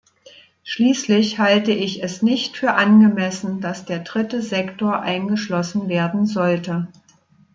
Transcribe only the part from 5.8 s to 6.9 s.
werden sollte.